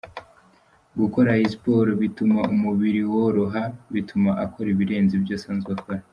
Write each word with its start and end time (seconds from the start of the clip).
Gukora 0.99 1.29
iyi 1.39 1.47
siporo 1.53 1.91
bituma 2.01 2.39
umubiri 2.53 3.01
woroha 3.11 3.63
bituma 3.93 4.31
akora 4.43 4.67
ibirenze 4.73 5.13
ibyo 5.19 5.33
asanzwe 5.39 5.71
akora. 5.77 6.01